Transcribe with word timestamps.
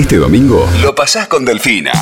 Este 0.00 0.16
domingo 0.16 0.66
lo 0.82 0.94
pasás 0.94 1.28
con 1.28 1.44
Delfina. 1.44 1.92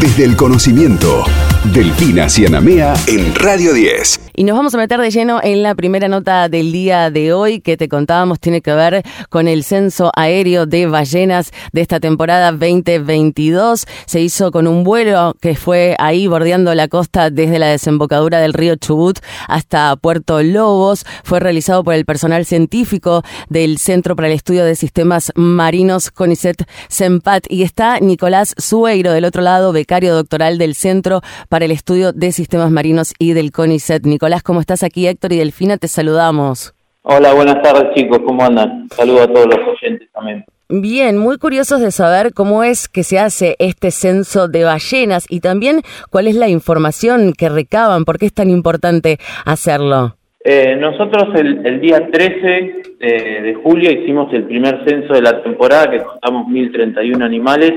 Desde 0.00 0.24
el 0.24 0.34
conocimiento, 0.34 1.24
Delfina 1.72 2.28
Cianamea 2.28 2.92
en 3.06 3.32
Radio 3.36 3.72
10. 3.72 4.23
Y 4.36 4.42
nos 4.42 4.56
vamos 4.56 4.74
a 4.74 4.78
meter 4.78 5.00
de 5.00 5.12
lleno 5.12 5.38
en 5.40 5.62
la 5.62 5.76
primera 5.76 6.08
nota 6.08 6.48
del 6.48 6.72
día 6.72 7.08
de 7.08 7.32
hoy 7.32 7.60
que 7.60 7.76
te 7.76 7.88
contábamos 7.88 8.40
tiene 8.40 8.62
que 8.62 8.74
ver 8.74 9.04
con 9.28 9.46
el 9.46 9.62
censo 9.62 10.10
aéreo 10.16 10.66
de 10.66 10.88
ballenas 10.88 11.52
de 11.72 11.82
esta 11.82 12.00
temporada 12.00 12.50
2022. 12.50 13.86
Se 14.06 14.20
hizo 14.20 14.50
con 14.50 14.66
un 14.66 14.82
vuelo 14.82 15.36
que 15.40 15.54
fue 15.54 15.94
ahí 16.00 16.26
bordeando 16.26 16.74
la 16.74 16.88
costa 16.88 17.30
desde 17.30 17.60
la 17.60 17.68
desembocadura 17.68 18.40
del 18.40 18.54
río 18.54 18.74
Chubut 18.74 19.20
hasta 19.46 19.94
Puerto 19.94 20.42
Lobos. 20.42 21.06
Fue 21.22 21.38
realizado 21.38 21.84
por 21.84 21.94
el 21.94 22.04
personal 22.04 22.44
científico 22.44 23.22
del 23.48 23.78
Centro 23.78 24.16
para 24.16 24.26
el 24.26 24.34
Estudio 24.34 24.64
de 24.64 24.74
Sistemas 24.74 25.30
Marinos 25.36 26.10
CONICET 26.10 26.68
CEMPAT 26.90 27.44
y 27.48 27.62
está 27.62 28.00
Nicolás 28.00 28.56
Sueiro 28.58 29.12
del 29.12 29.26
otro 29.26 29.42
lado, 29.42 29.70
becario 29.72 30.12
doctoral 30.12 30.58
del 30.58 30.74
Centro 30.74 31.22
para 31.48 31.66
el 31.66 31.70
Estudio 31.70 32.12
de 32.12 32.32
Sistemas 32.32 32.72
Marinos 32.72 33.14
y 33.20 33.34
del 33.34 33.52
CONICET. 33.52 34.04
Nicolás, 34.04 34.23
¿cómo 34.42 34.60
estás 34.60 34.82
aquí? 34.82 35.06
Héctor 35.06 35.34
y 35.34 35.38
Delfina, 35.38 35.76
te 35.76 35.86
saludamos. 35.86 36.74
Hola, 37.02 37.34
buenas 37.34 37.60
tardes 37.62 37.94
chicos, 37.94 38.20
¿cómo 38.24 38.42
andan? 38.42 38.88
Saludos 38.88 39.22
a 39.22 39.32
todos 39.32 39.46
los 39.46 39.58
oyentes 39.68 40.08
también. 40.12 40.44
Bien, 40.70 41.18
muy 41.18 41.36
curiosos 41.36 41.80
de 41.80 41.90
saber 41.90 42.32
cómo 42.32 42.64
es 42.64 42.88
que 42.88 43.02
se 43.02 43.18
hace 43.18 43.54
este 43.58 43.90
censo 43.90 44.48
de 44.48 44.64
ballenas 44.64 45.26
y 45.28 45.40
también 45.40 45.82
cuál 46.10 46.26
es 46.26 46.36
la 46.36 46.48
información 46.48 47.34
que 47.36 47.50
recaban, 47.50 48.06
por 48.06 48.18
qué 48.18 48.24
es 48.24 48.32
tan 48.32 48.48
importante 48.48 49.18
hacerlo. 49.44 50.16
Eh, 50.42 50.76
nosotros 50.76 51.28
el, 51.34 51.80
día 51.80 52.10
13 52.10 52.82
de, 52.98 53.58
julio 53.62 53.90
hicimos 53.90 54.32
el 54.32 54.44
primer 54.44 54.84
censo 54.88 55.12
de 55.12 55.20
la 55.20 55.42
temporada, 55.42 55.90
que 55.90 56.02
contamos 56.02 56.46
1.031 56.46 57.22
animales. 57.22 57.72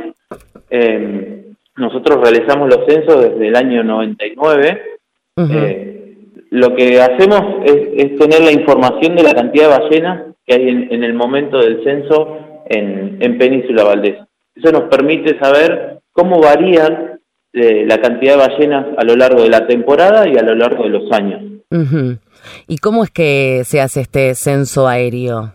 Eh, 0.70 1.44
nosotros 1.76 2.22
realizamos 2.22 2.70
los 2.70 2.86
censos 2.88 3.22
desde 3.22 3.48
el 3.50 3.56
año 3.58 3.84
99 3.84 4.82
lo 6.50 6.76
que 6.76 7.02
hacemos 7.02 7.42
es, 7.66 8.18
tener 8.18 8.42
la 8.42 8.52
información 8.52 9.16
de 9.16 9.24
la 9.24 9.34
cantidad 9.34 9.70
de 9.70 9.80
ballenas 9.80 10.24
que 10.46 10.56
hay 10.56 10.70
en, 10.70 11.04
el 11.04 11.14
momento 11.14 11.58
del 11.60 11.84
censo 11.84 12.38
en, 12.70 13.38
Península 13.38 13.84
Valdés. 13.84 14.18
Eso 14.56 14.72
nos 14.72 14.84
permite 14.84 15.38
saber 15.40 16.00
cómo 16.12 16.40
varían 16.40 17.20
eh, 17.54 17.86
la 17.86 18.00
cantidad 18.00 18.34
de 18.34 18.48
ballenas 18.48 18.86
a 18.98 19.04
lo 19.04 19.16
largo 19.16 19.44
de 19.44 19.50
la 19.50 19.68
temporada 19.68 20.28
y 20.28 20.38
a 20.38 20.42
lo 20.42 20.56
largo 20.56 20.84
de 20.84 20.90
los 20.90 21.12
años. 21.12 21.42
¿Y 22.68 22.78
cómo 22.78 23.04
es 23.04 23.12
que 23.12 23.64
se 23.66 23.82
hace 23.82 24.02
este 24.02 24.34
censo 24.36 24.88
aéreo? 24.88 25.54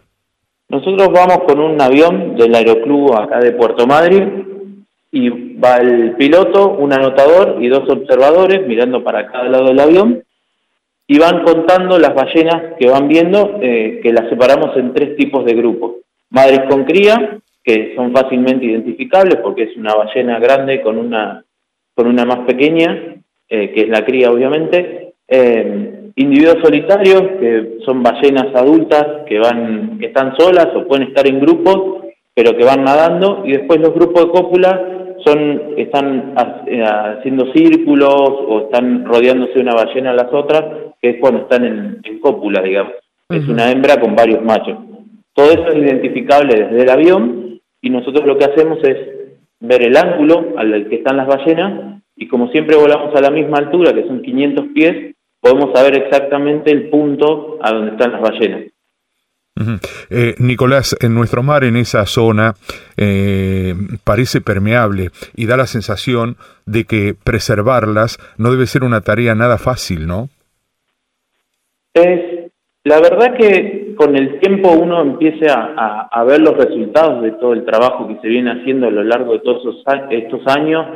Nosotros 0.68 1.08
vamos 1.12 1.40
con 1.46 1.58
un 1.58 1.80
avión 1.80 2.36
del 2.36 2.54
Aeroclub 2.54 3.14
acá 3.14 3.40
de 3.40 3.52
Puerto 3.52 3.86
Madryn 3.86 4.86
y 5.10 5.58
va 5.58 5.76
el 5.76 6.16
piloto, 6.16 6.70
un 6.70 6.92
anotador 6.92 7.58
y 7.60 7.68
dos 7.68 7.88
observadores 7.88 8.66
mirando 8.66 9.02
para 9.02 9.26
cada 9.26 9.44
lado 9.44 9.66
del 9.66 9.80
avión 9.80 10.22
y 11.12 11.18
van 11.18 11.44
contando 11.44 11.98
las 11.98 12.14
ballenas 12.14 12.72
que 12.78 12.88
van 12.88 13.06
viendo, 13.06 13.58
eh, 13.60 14.00
que 14.02 14.14
las 14.14 14.30
separamos 14.30 14.74
en 14.78 14.94
tres 14.94 15.14
tipos 15.14 15.44
de 15.44 15.52
grupos. 15.52 15.96
Madres 16.30 16.60
con 16.70 16.84
cría, 16.84 17.38
que 17.62 17.92
son 17.94 18.14
fácilmente 18.14 18.64
identificables 18.64 19.36
porque 19.42 19.64
es 19.64 19.76
una 19.76 19.94
ballena 19.94 20.38
grande 20.38 20.80
con 20.80 20.96
una, 20.96 21.44
con 21.94 22.06
una 22.06 22.24
más 22.24 22.46
pequeña, 22.46 23.16
eh, 23.46 23.72
que 23.72 23.82
es 23.82 23.88
la 23.90 24.06
cría 24.06 24.30
obviamente. 24.30 25.12
Eh, 25.28 26.12
individuos 26.16 26.62
solitarios, 26.62 27.20
que 27.38 27.76
son 27.84 28.02
ballenas 28.02 28.46
adultas 28.54 29.06
que, 29.28 29.38
van, 29.38 29.98
que 29.98 30.06
están 30.06 30.34
solas 30.38 30.68
o 30.74 30.88
pueden 30.88 31.08
estar 31.08 31.26
en 31.26 31.40
grupos, 31.40 32.06
pero 32.34 32.56
que 32.56 32.64
van 32.64 32.84
nadando. 32.84 33.42
Y 33.44 33.52
después 33.52 33.78
los 33.80 33.92
grupos 33.92 34.24
de 34.24 34.30
cópula 34.30 34.88
son 35.26 35.74
están 35.76 36.34
haciendo 36.36 37.52
círculos 37.52 38.30
o 38.48 38.60
están 38.62 39.04
rodeándose 39.04 39.60
una 39.60 39.74
ballena 39.74 40.12
a 40.12 40.14
las 40.14 40.32
otras 40.32 40.91
que 41.02 41.10
es 41.10 41.16
cuando 41.20 41.40
están 41.40 41.64
en, 41.64 42.18
cópula, 42.20 42.62
digamos. 42.62 42.92
Es 43.28 43.48
una 43.48 43.70
hembra 43.70 43.98
con 43.98 44.14
varios 44.14 44.42
machos. 44.42 44.78
Todo 45.34 45.50
eso 45.50 45.66
es 45.68 45.76
identificable 45.76 46.54
desde 46.54 46.82
el 46.82 46.90
avión 46.90 47.60
y 47.80 47.90
nosotros 47.90 48.24
lo 48.24 48.38
que 48.38 48.44
hacemos 48.44 48.78
es 48.84 48.96
ver 49.58 49.82
el 49.82 49.96
ángulo 49.96 50.54
al 50.56 50.88
que 50.88 50.96
están 50.96 51.16
las 51.16 51.26
ballenas 51.26 52.00
y 52.14 52.28
como 52.28 52.48
siempre 52.48 52.76
volamos 52.76 53.14
a 53.16 53.20
la 53.20 53.30
misma 53.30 53.58
altura, 53.58 53.92
que 53.92 54.06
son 54.06 54.22
500 54.22 54.66
pies, 54.74 55.16
podemos 55.40 55.72
saber 55.74 55.96
exactamente 55.96 56.70
el 56.70 56.88
punto 56.90 57.58
a 57.60 57.72
donde 57.72 57.92
están 57.92 58.12
las 58.12 58.20
ballenas. 58.20 58.62
Eh, 60.10 60.34
Nicolás, 60.38 60.96
en 61.00 61.14
nuestro 61.14 61.42
mar, 61.42 61.64
en 61.64 61.76
esa 61.76 62.06
zona, 62.06 62.54
eh, 62.96 63.74
parece 64.04 64.40
permeable 64.40 65.10
y 65.34 65.46
da 65.46 65.56
la 65.56 65.66
sensación 65.66 66.36
de 66.66 66.84
que 66.84 67.14
preservarlas 67.14 68.18
no 68.38 68.50
debe 68.50 68.66
ser 68.66 68.84
una 68.84 69.02
tarea 69.02 69.34
nada 69.34 69.58
fácil, 69.58 70.06
¿no? 70.06 70.28
Es, 71.94 72.50
la 72.84 73.00
verdad 73.00 73.36
que 73.36 73.94
con 73.96 74.16
el 74.16 74.40
tiempo 74.40 74.72
uno 74.72 75.02
empieza 75.02 75.74
a, 76.10 76.24
ver 76.24 76.40
los 76.40 76.56
resultados 76.56 77.22
de 77.22 77.32
todo 77.32 77.52
el 77.52 77.64
trabajo 77.64 78.08
que 78.08 78.18
se 78.20 78.28
viene 78.28 78.50
haciendo 78.50 78.88
a 78.88 78.90
lo 78.90 79.04
largo 79.04 79.34
de 79.34 79.40
todos 79.40 79.84
estos 80.10 80.56
años, 80.56 80.86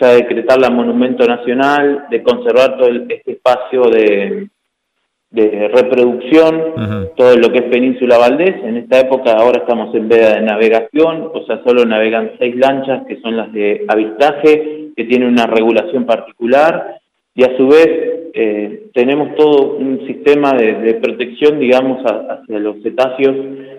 ya 0.00 0.08
de 0.08 0.16
decretar 0.16 0.58
la 0.60 0.70
monumento 0.70 1.26
nacional, 1.26 2.06
de 2.10 2.22
conservar 2.22 2.78
todo 2.78 2.88
este 2.88 3.32
espacio 3.32 3.82
de, 3.90 4.48
reproducción, 5.32 7.10
todo 7.16 7.36
lo 7.36 7.50
que 7.50 7.58
es 7.58 7.64
Península 7.64 8.18
Valdés. 8.18 8.54
En 8.62 8.76
esta 8.76 9.00
época 9.00 9.32
ahora 9.32 9.62
estamos 9.62 9.92
en 9.96 10.08
veda 10.08 10.34
de 10.34 10.42
navegación, 10.42 11.30
o 11.34 11.44
sea, 11.44 11.60
solo 11.66 11.84
navegan 11.84 12.32
seis 12.38 12.54
lanchas 12.56 13.04
que 13.08 13.20
son 13.20 13.36
las 13.36 13.52
de 13.52 13.84
avistaje, 13.88 14.92
que 14.96 15.04
tienen 15.04 15.28
una 15.28 15.46
regulación 15.46 16.06
particular, 16.06 17.00
y 17.34 17.42
a 17.42 17.56
su 17.56 17.66
vez 17.66 18.23
eh, 18.36 18.86
tenemos 18.92 19.36
todo 19.36 19.76
un 19.76 20.04
sistema 20.06 20.52
de, 20.54 20.94
protección, 20.94 21.60
digamos, 21.60 22.04
hacia 22.04 22.58
los 22.58 22.82
cetáceos 22.82 23.36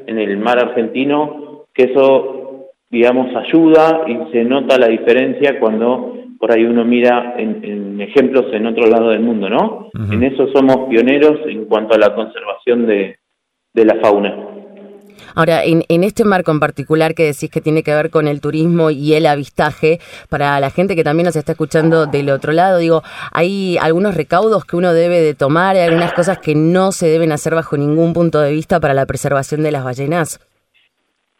en 0.07 0.17
el 0.17 0.37
mar 0.37 0.59
argentino, 0.59 1.65
que 1.73 1.83
eso, 1.83 2.69
digamos, 2.89 3.35
ayuda 3.35 4.05
y 4.07 4.31
se 4.31 4.45
nota 4.45 4.77
la 4.77 4.87
diferencia 4.87 5.59
cuando 5.59 6.13
por 6.39 6.53
ahí 6.53 6.63
uno 6.63 6.85
mira 6.85 7.35
en, 7.37 7.99
ejemplos 7.99 8.45
en 8.53 8.67
otro 8.67 8.87
lado 8.87 9.09
del 9.09 9.21
mundo, 9.21 9.49
¿no? 9.49 9.89
En 10.11 10.23
eso 10.23 10.47
somos 10.53 10.87
pioneros 10.89 11.39
en 11.47 11.65
cuanto 11.65 11.95
a 11.95 11.97
la 11.97 12.15
conservación 12.15 12.85
de 12.85 13.17
la 13.73 13.95
fauna. 13.95 14.54
Ahora, 15.35 15.63
en, 15.63 15.83
en, 15.89 16.03
este 16.03 16.23
marco 16.23 16.51
en 16.51 16.59
particular 16.59 17.13
que 17.13 17.23
decís 17.23 17.49
que 17.49 17.61
tiene 17.61 17.83
que 17.83 17.93
ver 17.93 18.09
con 18.09 18.27
el 18.27 18.41
turismo 18.41 18.89
y 18.89 19.13
el 19.13 19.25
avistaje, 19.25 19.99
para 20.29 20.59
la 20.59 20.69
gente 20.69 20.95
que 20.95 21.03
también 21.03 21.25
nos 21.25 21.35
está 21.35 21.51
escuchando 21.51 22.05
del 22.05 22.29
otro 22.29 22.53
lado, 22.53 22.79
digo, 22.79 23.03
hay 23.31 23.77
algunos 23.81 24.15
recaudos 24.15 24.65
que 24.65 24.75
uno 24.75 24.93
debe 24.93 25.21
de 25.21 25.33
tomar, 25.33 25.75
hay 25.75 25.83
algunas 25.83 26.13
cosas 26.13 26.39
que 26.39 26.55
no 26.55 26.91
se 26.91 27.07
deben 27.07 27.31
hacer 27.31 27.53
bajo 27.53 27.77
ningún 27.77 28.13
punto 28.13 28.39
de 28.39 28.51
vista 28.51 28.79
para 28.79 28.93
la 28.93 29.05
preservación 29.05 29.61
de 29.63 29.71
las 29.71 29.83
ballenas. 29.83 30.39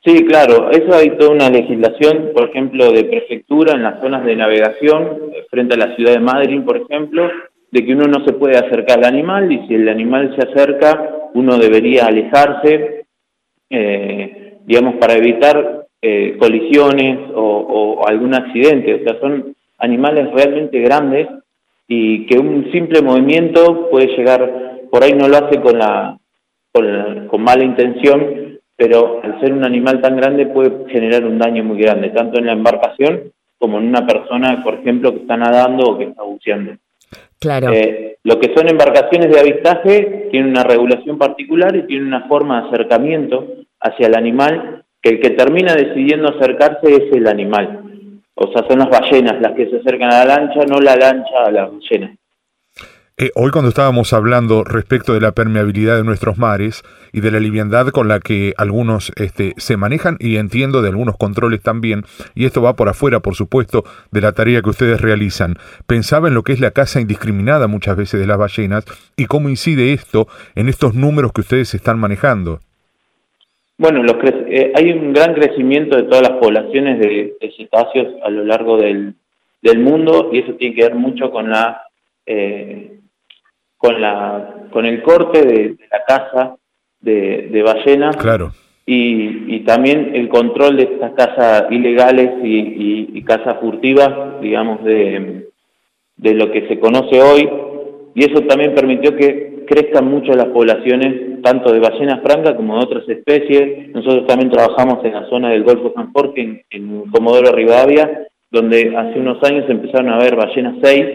Sí, 0.06 0.24
claro, 0.26 0.70
eso 0.70 0.96
hay 0.96 1.18
toda 1.18 1.32
una 1.32 1.50
legislación, 1.50 2.30
por 2.36 2.50
ejemplo, 2.50 2.92
de 2.92 3.06
prefectura 3.06 3.74
en 3.74 3.82
las 3.82 4.00
zonas 4.02 4.24
de 4.24 4.36
navegación, 4.36 5.20
frente 5.50 5.74
a 5.74 5.78
la 5.78 5.96
ciudad 5.96 6.14
de 6.14 6.20
Madrid, 6.20 6.62
por 6.64 6.78
ejemplo, 6.78 7.28
de 7.72 7.84
que 7.84 7.94
uno 7.94 8.06
no 8.06 8.24
se 8.24 8.34
puede 8.34 8.56
acercar 8.56 9.00
al 9.00 9.06
animal 9.06 9.52
y 9.52 9.68
si 9.68 9.74
el 9.74 9.90
animal 9.90 10.36
se 10.38 10.48
acerca, 10.48 11.10
uno 11.34 11.58
debería 11.58 12.06
alejarse 12.06 13.05
eh, 13.70 14.58
digamos, 14.66 14.96
para 14.96 15.14
evitar 15.14 15.86
eh, 16.02 16.36
colisiones 16.38 17.20
o, 17.34 18.04
algún 18.08 18.36
accidente. 18.36 18.94
O 18.94 19.04
sea, 19.04 19.20
son 19.20 19.56
animales 19.80 20.32
realmente 20.32 20.80
grandes 20.80 21.28
y 21.88 22.26
que 22.28 22.38
un 22.38 22.72
simple 22.72 23.02
movimiento 23.02 23.90
puede 23.90 24.16
llegar, 24.16 24.82
por 24.92 25.04
ahí 25.04 25.14
no 25.14 25.28
lo 25.28 25.38
hace 25.38 25.60
con, 25.62 25.80
la, 25.80 26.18
con, 26.72 27.42
mala 27.42 27.64
intención, 27.64 28.60
pero 28.76 29.22
al 29.24 29.40
ser 29.40 29.54
un 29.54 29.64
animal 29.64 30.02
tan 30.02 30.16
grande 30.16 30.46
puede 30.48 30.88
generar 30.90 31.26
un 31.26 31.40
daño 31.40 31.64
muy 31.64 31.80
grande, 31.80 32.10
tanto 32.10 32.38
en 32.40 32.48
la 32.48 32.54
embarcación 32.54 33.32
como 33.58 33.80
en 33.80 33.88
una 33.88 34.06
persona, 34.06 34.62
por 34.64 34.76
ejemplo, 34.76 35.12
que 35.12 35.22
está 35.22 35.38
nadando 35.38 35.86
o 35.86 35.98
que 35.98 36.06
está 36.06 36.24
buceando. 36.24 36.74
Claro. 37.40 37.72
Eh, 37.72 38.18
lo 38.24 38.40
que 38.40 38.54
son 38.56 38.68
embarcaciones 38.70 39.30
de 39.30 39.40
avistaje 39.40 40.30
tienen 40.32 40.50
una 40.50 40.64
regulación 40.64 41.18
particular 41.18 41.76
y 41.76 41.86
tienen 41.86 42.08
una 42.08 42.28
forma 42.28 42.62
de 42.62 42.68
acercamiento 42.70 43.48
hacia 43.80 44.08
el 44.08 44.16
animal, 44.16 44.84
que 45.02 45.12
el 45.12 45.20
que 45.20 45.32
termina 45.32 45.76
decidiendo 45.76 46.30
acercarse 46.30 46.88
es 46.88 47.12
el 47.14 47.28
animal. 47.28 48.12
O 48.34 48.52
sea, 48.52 48.68
son 48.68 48.80
las 48.80 48.90
ballenas 48.90 49.40
las 49.42 49.54
que 49.54 49.70
se 49.70 49.78
acercan 49.78 50.12
a 50.12 50.26
la 50.26 50.38
lancha, 50.38 50.66
no 50.68 50.80
la 50.80 50.96
lancha 50.96 51.46
a 51.46 51.52
la 51.52 51.68
ballena. 51.68 52.16
Eh, 53.18 53.32
hoy 53.36 53.50
cuando 53.52 53.70
estábamos 53.70 54.12
hablando 54.12 54.66
respecto 54.66 55.14
de 55.14 55.22
la 55.22 55.32
permeabilidad 55.32 55.96
de 55.96 56.04
nuestros 56.04 56.38
mares 56.38 56.84
y 57.14 57.22
de 57.22 57.32
la 57.32 57.40
liviandad 57.40 57.88
con 57.92 58.10
la 58.10 58.20
que 58.20 58.54
algunos 58.58 59.14
este, 59.16 59.54
se 59.56 59.78
manejan 59.78 60.18
y 60.20 60.36
entiendo 60.36 60.82
de 60.82 60.90
algunos 60.90 61.16
controles 61.16 61.62
también, 61.62 62.04
y 62.36 62.44
esto 62.44 62.62
va 62.62 62.76
por 62.76 62.90
afuera, 62.90 63.22
por 63.22 63.36
supuesto, 63.36 63.86
de 64.12 64.20
la 64.20 64.34
tarea 64.34 64.62
que 64.62 64.70
ustedes 64.70 65.00
realizan, 65.00 65.56
pensaba 65.88 66.28
en 66.28 66.34
lo 66.34 66.44
que 66.44 66.52
es 66.52 66.60
la 66.60 66.72
caza 66.72 67.00
indiscriminada 67.00 67.68
muchas 67.68 67.96
veces 67.96 68.20
de 68.20 68.28
las 68.28 68.38
ballenas 68.38 68.84
y 69.16 69.28
cómo 69.28 69.48
incide 69.48 69.94
esto 69.94 70.28
en 70.54 70.68
estos 70.68 70.94
números 70.94 71.32
que 71.32 71.40
ustedes 71.40 71.74
están 71.74 71.98
manejando. 71.98 72.60
Bueno, 73.78 74.02
eh, 74.50 74.74
hay 74.76 74.92
un 74.92 75.14
gran 75.14 75.34
crecimiento 75.36 75.96
de 75.96 76.04
todas 76.04 76.22
las 76.22 76.38
poblaciones 76.38 77.00
de, 77.00 77.34
cetáceos 77.56 78.08
a 78.26 78.30
lo 78.30 78.44
largo 78.44 78.76
del, 78.76 79.16
del, 79.62 79.80
mundo 79.80 80.32
y 80.34 80.40
eso 80.40 80.56
tiene 80.56 80.76
que 80.76 80.82
ver 80.82 80.96
mucho 80.96 81.32
con 81.32 81.50
la 81.50 81.82
eh, 82.26 82.92
con 83.86 84.02
la 84.02 84.54
con 84.72 84.86
el 84.86 85.02
corte 85.02 85.46
de, 85.46 85.76
la 85.92 86.04
caza 86.06 86.56
de, 87.00 87.50
de 87.52 87.64
ballenas 87.64 88.18
claro. 88.18 88.52
y, 88.86 89.56
y, 89.56 89.60
también 89.62 90.12
el 90.16 90.28
control 90.28 90.76
de 90.78 90.84
estas 90.84 91.12
cazas 91.14 91.72
ilegales 91.72 92.32
y, 92.44 92.58
y, 92.58 93.10
y 93.14 93.24
cazas 93.24 93.58
furtivas, 93.62 94.42
digamos, 94.42 94.84
de, 94.84 95.48
de 96.18 96.34
lo 96.34 96.52
que 96.52 96.68
se 96.68 96.80
conoce 96.80 97.22
hoy 97.22 97.50
y 98.16 98.24
eso 98.24 98.42
también 98.48 98.74
permitió 98.74 99.16
que 99.16 99.66
crezcan 99.68 100.10
mucho 100.10 100.32
las 100.34 100.48
poblaciones 100.48 101.42
tanto 101.42 101.72
de 101.72 101.80
ballenas 101.80 102.22
francas 102.24 102.54
como 102.56 102.78
de 102.78 102.86
otras 102.86 103.10
especies. 103.10 103.90
Nosotros 103.94 104.26
también 104.26 104.50
trabajamos 104.50 105.04
en 105.04 105.14
la 105.14 105.30
zona 105.30 105.50
del 105.50 105.64
Golfo 105.64 105.92
San 105.94 106.14
Jorge, 106.14 106.66
en, 106.70 107.02
Comodoro 107.12 107.52
Rivadavia, 107.52 108.28
donde 108.50 108.96
hace 108.96 109.20
unos 109.20 109.44
años 109.44 109.70
empezaron 109.70 110.10
a 110.10 110.18
ver 110.18 110.36
ballenas 110.36 110.76
6, 110.82 111.06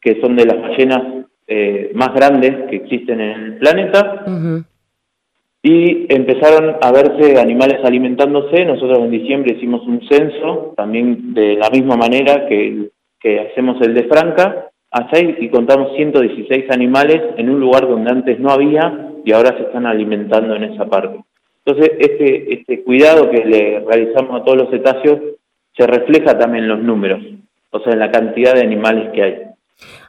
que 0.00 0.20
son 0.20 0.36
de 0.36 0.46
las 0.46 0.60
ballenas 0.60 1.17
eh, 1.48 1.90
más 1.94 2.12
grandes 2.14 2.68
que 2.68 2.76
existen 2.76 3.20
en 3.20 3.30
el 3.30 3.56
planeta. 3.56 4.24
Y 5.62 6.06
empezaron 6.14 6.76
a 6.80 6.92
verse 6.92 7.40
animales 7.40 7.78
alimentándose. 7.82 8.64
Nosotros 8.64 8.98
en 9.00 9.10
diciembre 9.10 9.54
hicimos 9.56 9.86
un 9.86 10.06
censo, 10.08 10.74
también 10.76 11.34
de 11.34 11.56
la 11.56 11.70
misma 11.70 11.96
manera 11.96 12.46
que, 12.46 12.90
que 13.18 13.40
hacemos 13.40 13.80
el 13.82 13.94
de 13.94 14.04
Franca, 14.04 14.70
a 14.90 15.08
y 15.18 15.48
contamos 15.50 15.94
116 15.96 16.70
animales 16.70 17.20
en 17.36 17.50
un 17.50 17.60
lugar 17.60 17.88
donde 17.88 18.10
antes 18.10 18.38
no 18.38 18.50
había 18.50 19.10
y 19.24 19.32
ahora 19.32 19.56
se 19.56 19.64
están 19.64 19.86
alimentando 19.86 20.54
en 20.54 20.64
esa 20.64 20.86
parte. 20.86 21.18
Entonces, 21.64 21.92
este, 21.98 22.54
este 22.54 22.82
cuidado 22.84 23.30
que 23.30 23.44
le 23.44 23.80
realizamos 23.80 24.40
a 24.40 24.44
todos 24.44 24.58
los 24.58 24.70
cetáceos 24.70 25.20
se 25.76 25.86
refleja 25.86 26.38
también 26.38 26.64
en 26.64 26.70
los 26.70 26.80
números, 26.80 27.20
o 27.70 27.80
sea, 27.80 27.92
en 27.92 27.98
la 27.98 28.10
cantidad 28.10 28.54
de 28.54 28.62
animales 28.62 29.10
que 29.12 29.22
hay. 29.22 29.47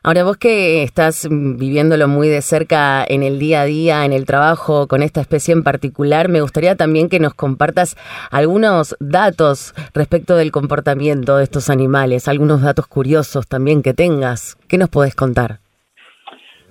Ahora 0.04 0.24
vos 0.24 0.38
que 0.38 0.84
estás 0.84 1.28
viviéndolo 1.30 2.08
muy 2.08 2.28
de 2.28 2.42
cerca 2.42 3.04
en 3.08 3.24
el 3.24 3.38
día 3.38 3.62
a 3.62 3.66
día, 3.66 4.06
en 4.06 4.14
el 4.14 4.26
trabajo 4.26 4.88
con 4.88 5.04
esta 5.04 5.22
especie 5.22 5.54
en 5.54 5.64
particular, 5.64 6.30
me 6.30 6.42
gustaría 6.42 6.76
también 6.76 7.10
que 7.10 7.20
nos 7.20 7.34
compartas 7.34 7.96
algunos 8.32 8.96
datos 9.00 9.74
respecto 9.94 10.36
del 10.36 10.52
comportamiento 10.52 11.38
de 11.38 11.44
estos 11.44 11.70
animales, 11.70 12.28
algunos 12.28 12.62
datos 12.62 12.88
curiosos 12.88 13.48
también 13.48 13.84
que 13.84 13.94
tengas. 13.94 14.58
¿Qué 14.68 14.78
nos 14.78 14.90
podés 14.90 15.16
contar? 15.16 15.60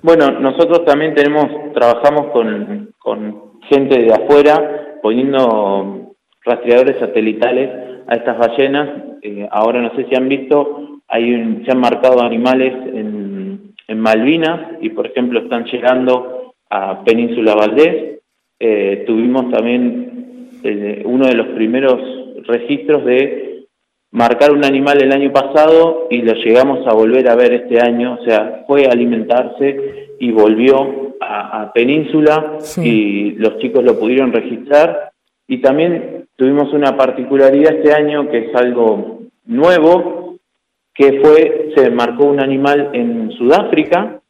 Bueno, 0.03 0.31
nosotros 0.31 0.85
también 0.85 1.15
tenemos, 1.15 1.73
trabajamos 1.75 2.33
con, 2.33 2.95
con 2.99 3.61
gente 3.69 4.01
de 4.01 4.13
afuera 4.13 4.99
poniendo 5.03 6.15
rastreadores 6.45 6.99
satelitales 6.99 7.71
a 8.09 8.15
estas 8.15 8.39
ballenas. 8.39 8.89
Eh, 9.23 9.49
ahora 9.51 9.83
no 9.83 9.95
sé 9.97 10.07
si 10.09 10.15
han 10.17 10.29
visto 10.29 10.88
hay 11.09 11.63
se 11.65 11.71
han 11.71 11.81
marcado 11.81 12.23
animales 12.23 12.73
en, 12.95 13.75
en, 13.87 14.01
Malvinas 14.01 14.79
y, 14.81 14.91
por 14.91 15.07
ejemplo, 15.07 15.41
están 15.41 15.65
llegando 15.65 16.55
a 16.71 17.03
Península 17.05 17.55
Valdés. 17.55 18.21
Eh, 18.61 19.05
tuvimos 19.07 19.51
también 19.51 20.51
eh, 20.63 21.03
uno 21.05 21.27
de 21.27 21.35
los 21.35 21.49
primeros 21.49 22.01
registros 22.47 23.05
de 23.05 23.67
marcar 24.11 24.53
un 24.53 24.65
animal 24.65 25.03
el 25.03 25.13
año 25.13 25.33
pasado 25.33 26.09
y 26.11 26.23
lo 26.23 26.35
llegamos 26.35 26.87
a 26.87 26.95
volver 26.95 27.29
a 27.29 27.37
ver 27.37 27.53
este 27.53 27.81
año, 27.81 28.19
o 28.21 28.25
sea, 28.25 28.65
fue 28.67 28.87
a 28.87 28.93
alimentarse 28.93 30.15
y 30.19 30.31
volvió 30.31 31.15
a, 31.21 31.73
Península 31.75 32.59
y 32.83 33.33
los 33.33 33.59
chicos 33.59 33.85
lo 33.85 33.99
pudieron 33.99 34.33
registrar. 34.33 35.13
Y 35.47 35.59
también 35.59 36.27
tuvimos 36.37 36.73
una 36.73 36.97
particularidad 36.97 37.75
este 37.75 37.93
año 37.93 38.29
que 38.31 38.47
es 38.47 38.55
algo 38.55 39.21
nuevo, 39.47 40.18
que 40.99 41.21
fue, 41.21 41.71
se 41.77 41.91
marcó 41.91 42.25
un 42.25 42.41
animal 42.41 42.91
en 42.93 43.31
Sudáfrica 43.31 44.21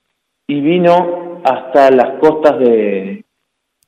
y 0.47 0.61
vino 0.61 1.41
hasta 1.43 1.91
las 1.91 2.19
costas 2.21 2.59
de, 2.59 3.25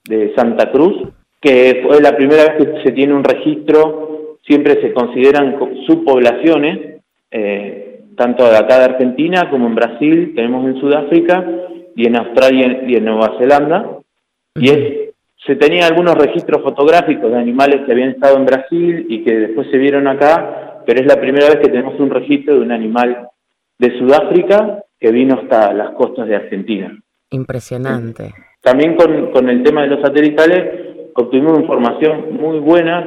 de 0.08 0.34
Santa 0.34 0.72
Cruz, 0.72 0.96
que 1.42 1.82
fue 1.86 2.00
la 2.00 2.16
primera 2.16 2.44
vez 2.44 2.52
que 2.56 2.82
se 2.82 2.92
tiene 2.92 3.12
un 3.12 3.22
registro, 3.22 4.38
siempre 4.46 4.80
se 4.80 4.94
consideran 4.94 5.58
subpoblaciones, 5.86 7.02
eh, 7.30 8.00
tanto 8.16 8.48
de 8.48 8.56
acá 8.56 8.78
de 8.78 8.84
Argentina 8.84 9.50
como 9.50 9.66
en 9.66 9.74
Brasil, 9.74 10.32
tenemos 10.34 10.64
en 10.64 10.80
Sudáfrica 10.80 11.46
y 11.94 12.06
en 12.06 12.16
Australia 12.16 12.82
y 12.86 12.96
en 12.96 13.04
Nueva 13.04 13.36
Zelanda, 13.38 13.98
y 14.54 14.70
es, 14.70 15.10
se 15.46 15.56
tenían 15.56 15.84
algunos 15.84 16.14
registros 16.14 16.62
fotográficos 16.62 17.30
de 17.30 17.38
animales 17.38 17.82
que 17.84 17.92
habían 17.92 18.10
estado 18.10 18.38
en 18.38 18.46
Brasil 18.46 19.06
y 19.06 19.22
que 19.22 19.34
después 19.34 19.68
se 19.70 19.76
vieron 19.76 20.08
acá, 20.08 20.59
pero 20.90 21.02
es 21.02 21.06
la 21.06 21.20
primera 21.20 21.46
vez 21.46 21.58
que 21.58 21.68
tenemos 21.68 22.00
un 22.00 22.10
registro 22.10 22.54
de 22.54 22.62
un 22.62 22.72
animal 22.72 23.28
de 23.78 23.96
Sudáfrica 23.96 24.82
que 24.98 25.12
vino 25.12 25.36
hasta 25.36 25.72
las 25.72 25.90
costas 25.90 26.26
de 26.26 26.34
Argentina. 26.34 27.00
Impresionante. 27.30 28.34
También 28.60 28.96
con, 28.96 29.48
el 29.48 29.62
tema 29.62 29.82
de 29.82 29.86
los 29.86 30.00
satelitales 30.00 31.12
obtuvimos 31.14 31.60
información 31.60 32.34
muy 32.34 32.58
buena 32.58 33.06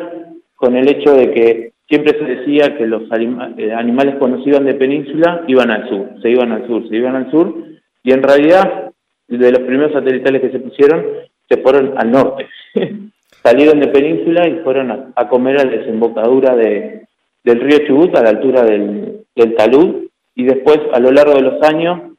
con 0.56 0.77
el 0.77 0.88
hecho 0.88 1.13
de 1.13 1.31
que 1.31 1.74
siempre 1.89 2.18
se 2.18 2.24
decía 2.24 2.77
que 2.77 2.88
los 2.88 3.01
eh, 3.12 3.74
animales 3.74 4.15
cuando 4.18 4.41
se 4.41 4.50
iban 4.50 4.63
de 4.63 4.75
península 4.75 5.44
iban 5.50 5.69
al 5.69 5.89
sur, 5.89 6.09
se 6.21 6.29
iban 6.29 6.53
al 6.53 6.65
sur, 6.65 6.88
se 6.88 6.95
iban 6.95 7.18
al 7.18 7.31
sur, 7.31 7.53
y 8.01 8.13
en 8.13 8.24
realidad 8.24 8.94
de 9.27 9.51
los 9.51 9.59
primeros 9.63 9.91
satelitales 9.91 10.41
que 10.41 10.51
se 10.51 10.59
pusieron 10.59 11.06
se 11.50 11.57
fueron 11.57 11.95
al 11.97 12.09
norte. 12.09 12.47
Salieron 13.44 13.81
de 13.81 13.89
península 13.89 14.47
y 14.47 14.62
fueron 14.63 15.12
a 15.13 15.27
comer 15.27 15.59
a 15.59 15.65
la 15.65 15.71
desembocadura 15.71 16.56
de, 16.56 17.03
del 17.43 17.59
río 17.59 17.79
Chubut 17.87 18.15
a 18.15 18.23
la 18.23 18.29
altura 18.29 18.63
del, 18.63 19.25
talud 19.57 20.07
y 20.35 20.43
después 20.43 20.79
a 20.93 20.99
lo 20.99 21.11
largo 21.11 21.33
de 21.35 21.41
los 21.41 21.61
años 21.63 22.13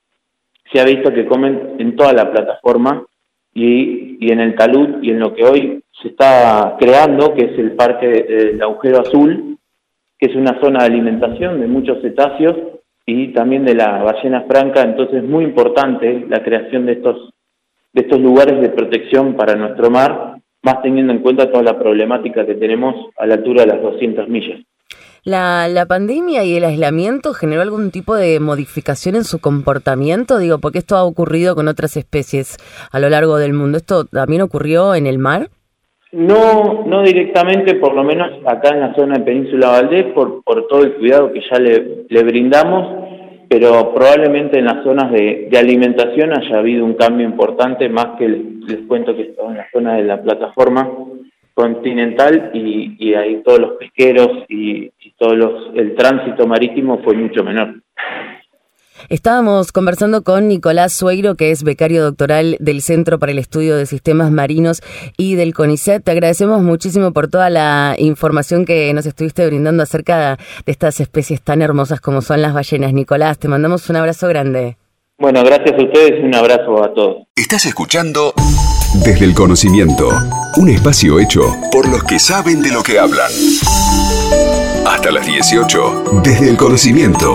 se 0.72 0.80
ha 0.80 0.84
visto 0.84 1.12
que 1.12 1.26
comen 1.26 1.76
en 1.78 1.96
toda 1.96 2.12
la 2.12 2.30
plataforma 2.30 3.04
y, 3.52 4.16
y 4.20 4.32
en 4.32 4.40
el 4.40 4.54
talud 4.54 5.02
y 5.02 5.10
en 5.10 5.20
lo 5.20 5.34
que 5.34 5.44
hoy 5.44 5.82
se 6.02 6.08
está 6.08 6.76
creando, 6.78 7.34
que 7.34 7.44
es 7.46 7.58
el 7.58 7.72
Parque 7.72 8.06
del 8.06 8.62
Agujero 8.62 9.00
Azul, 9.00 9.58
que 10.18 10.26
es 10.26 10.36
una 10.36 10.60
zona 10.60 10.80
de 10.80 10.86
alimentación 10.86 11.60
de 11.60 11.66
muchos 11.66 12.02
cetáceos 12.02 12.56
y 13.06 13.28
también 13.28 13.64
de 13.64 13.74
la 13.74 14.02
ballena 14.02 14.42
franca, 14.42 14.82
entonces 14.82 15.22
es 15.22 15.28
muy 15.28 15.44
importante 15.44 16.24
la 16.28 16.42
creación 16.42 16.86
de 16.86 16.92
estos, 16.92 17.30
de 17.92 18.02
estos 18.02 18.20
lugares 18.20 18.60
de 18.60 18.70
protección 18.70 19.34
para 19.34 19.54
nuestro 19.54 19.90
mar, 19.90 20.36
más 20.62 20.82
teniendo 20.82 21.12
en 21.12 21.18
cuenta 21.20 21.50
toda 21.50 21.62
la 21.62 21.78
problemática 21.78 22.46
que 22.46 22.54
tenemos 22.54 23.10
a 23.18 23.26
la 23.26 23.34
altura 23.34 23.64
de 23.64 23.72
las 23.72 23.82
200 23.82 24.28
millas. 24.28 24.60
¿La, 25.24 25.68
¿La 25.68 25.86
pandemia 25.86 26.44
y 26.44 26.54
el 26.54 26.64
aislamiento 26.64 27.32
generó 27.32 27.62
algún 27.62 27.90
tipo 27.90 28.14
de 28.14 28.40
modificación 28.40 29.14
en 29.14 29.24
su 29.24 29.40
comportamiento? 29.40 30.38
Digo, 30.38 30.58
porque 30.58 30.78
esto 30.78 30.96
ha 30.96 31.04
ocurrido 31.04 31.54
con 31.54 31.66
otras 31.66 31.96
especies 31.96 32.58
a 32.92 33.00
lo 33.00 33.08
largo 33.08 33.38
del 33.38 33.54
mundo. 33.54 33.78
¿Esto 33.78 34.04
también 34.04 34.42
ocurrió 34.42 34.94
en 34.94 35.06
el 35.06 35.18
mar? 35.18 35.48
No, 36.12 36.84
no 36.86 37.02
directamente, 37.02 37.76
por 37.76 37.94
lo 37.94 38.04
menos 38.04 38.32
acá 38.44 38.74
en 38.74 38.80
la 38.80 38.94
zona 38.94 39.14
de 39.14 39.24
Península 39.24 39.70
Valdés, 39.70 40.12
por, 40.12 40.42
todo 40.68 40.82
el 40.82 40.92
cuidado 40.96 41.32
que 41.32 41.40
ya 41.40 41.58
le, 41.58 42.22
brindamos, 42.22 43.46
pero 43.48 43.94
probablemente 43.94 44.58
en 44.58 44.66
las 44.66 44.84
zonas 44.84 45.10
de, 45.10 45.48
alimentación 45.58 46.38
haya 46.38 46.58
habido 46.58 46.84
un 46.84 46.94
cambio 46.94 47.26
importante, 47.26 47.88
más 47.88 48.18
que 48.18 48.28
les, 48.28 48.42
les 48.68 48.86
cuento 48.86 49.16
que 49.16 49.22
estaba 49.22 49.50
en 49.50 49.56
la 49.56 49.66
zona 49.72 49.96
de 49.96 50.04
la 50.04 50.22
plataforma, 50.22 50.88
continental 51.54 52.50
y, 52.52 52.96
y 52.98 53.14
ahí 53.14 53.42
todos 53.44 53.60
los 53.60 53.72
pesqueros 53.72 54.44
y 54.48 54.92
todos 55.24 55.38
los, 55.38 55.52
el 55.74 55.94
tránsito 55.94 56.46
marítimo 56.46 57.00
fue 57.02 57.14
mucho 57.14 57.42
menor. 57.42 57.74
Estábamos 59.08 59.72
conversando 59.72 60.22
con 60.22 60.48
Nicolás 60.48 60.92
Sueiro, 60.92 61.34
que 61.34 61.50
es 61.50 61.62
becario 61.62 62.02
doctoral 62.02 62.56
del 62.60 62.80
Centro 62.80 63.18
para 63.18 63.32
el 63.32 63.38
Estudio 63.38 63.76
de 63.76 63.86
Sistemas 63.86 64.30
Marinos 64.30 64.82
y 65.16 65.34
del 65.34 65.52
CONICET. 65.54 66.04
Te 66.04 66.10
agradecemos 66.10 66.62
muchísimo 66.62 67.12
por 67.12 67.28
toda 67.28 67.50
la 67.50 67.96
información 67.98 68.64
que 68.64 68.92
nos 68.94 69.06
estuviste 69.06 69.46
brindando 69.46 69.82
acerca 69.82 70.38
de 70.64 70.72
estas 70.72 71.00
especies 71.00 71.42
tan 71.42 71.60
hermosas 71.62 72.00
como 72.00 72.22
son 72.22 72.42
las 72.42 72.54
ballenas. 72.54 72.92
Nicolás, 72.92 73.38
te 73.38 73.48
mandamos 73.48 73.88
un 73.90 73.96
abrazo 73.96 74.28
grande. 74.28 74.76
Bueno, 75.18 75.42
gracias 75.44 75.72
a 75.78 75.84
ustedes 75.84 76.20
y 76.20 76.26
un 76.26 76.34
abrazo 76.34 76.84
a 76.84 76.92
todos. 76.92 77.16
Estás 77.36 77.66
escuchando 77.66 78.34
Desde 79.04 79.24
el 79.24 79.34
Conocimiento, 79.34 80.08
un 80.56 80.68
espacio 80.68 81.18
hecho 81.18 81.42
por 81.72 81.88
los 81.88 82.04
que 82.04 82.18
saben 82.18 82.62
de 82.62 82.72
lo 82.72 82.82
que 82.82 82.98
hablan. 82.98 83.30
Hasta 84.86 85.10
las 85.10 85.26
18, 85.26 86.20
Desde 86.22 86.50
el 86.50 86.56
Conocimiento, 86.56 87.34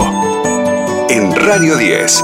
en 1.09 1.35
Radio 1.35 1.77
10. 1.77 2.23